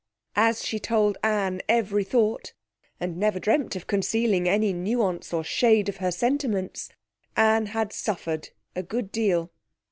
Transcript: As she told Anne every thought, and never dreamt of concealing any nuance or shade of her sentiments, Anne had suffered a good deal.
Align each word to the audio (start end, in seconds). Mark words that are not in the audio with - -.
As 0.35 0.65
she 0.65 0.79
told 0.79 1.19
Anne 1.21 1.61
every 1.69 2.03
thought, 2.03 2.53
and 2.99 3.17
never 3.17 3.39
dreamt 3.39 3.75
of 3.75 3.85
concealing 3.85 4.49
any 4.49 4.73
nuance 4.73 5.31
or 5.31 5.43
shade 5.43 5.89
of 5.89 5.97
her 5.97 6.09
sentiments, 6.11 6.89
Anne 7.37 7.67
had 7.67 7.93
suffered 7.93 8.49
a 8.75 8.81
good 8.81 9.11
deal. 9.11 9.51